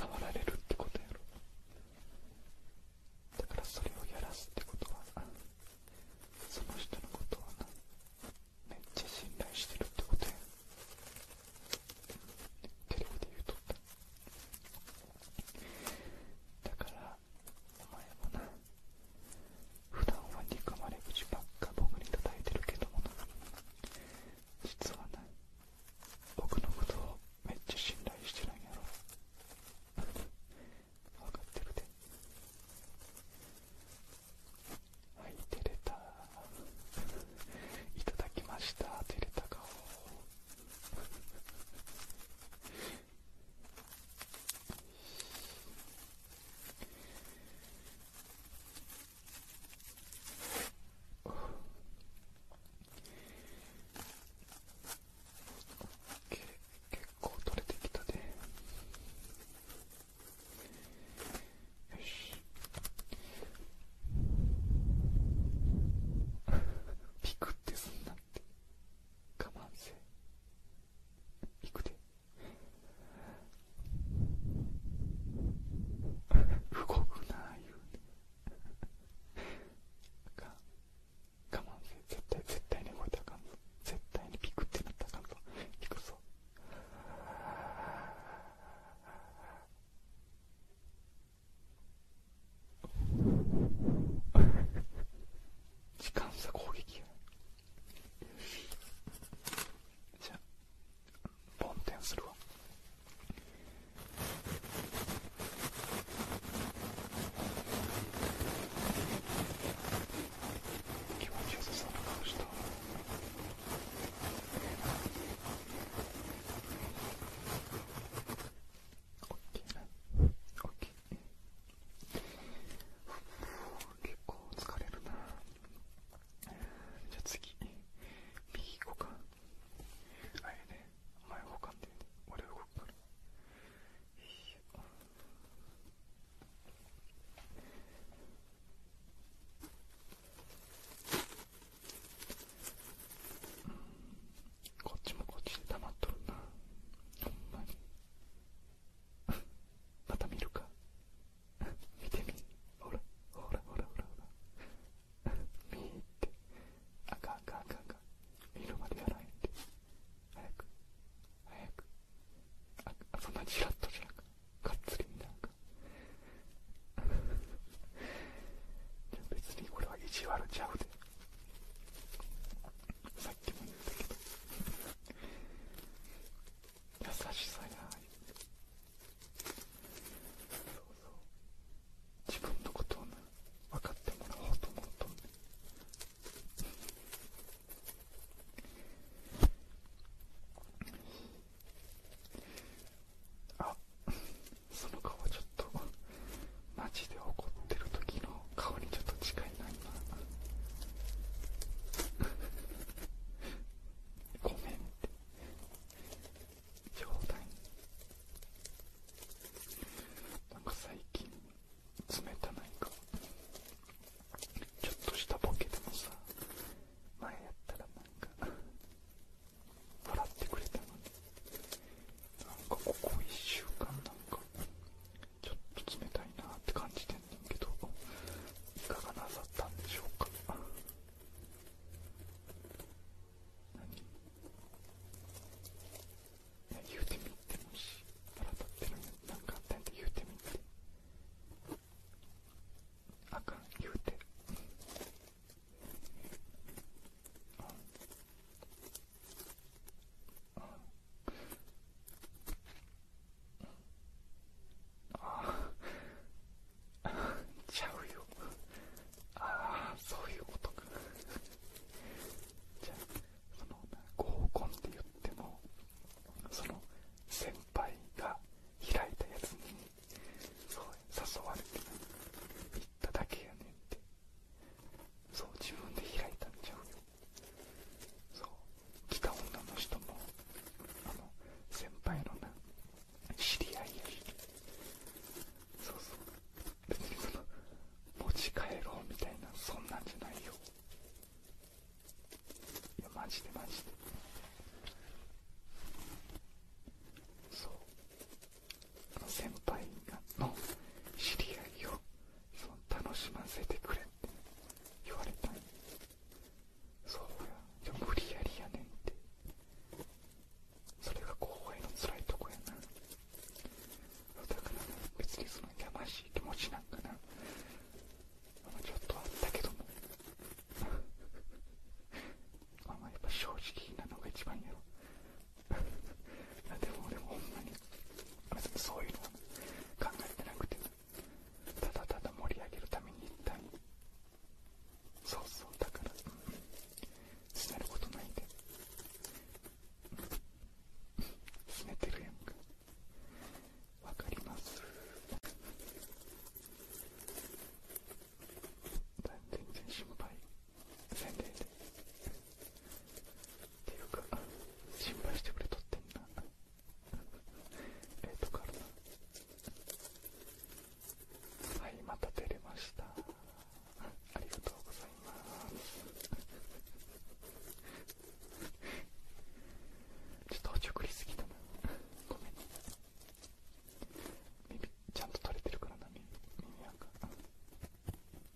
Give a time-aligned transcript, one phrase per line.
[0.00, 0.39] 触られ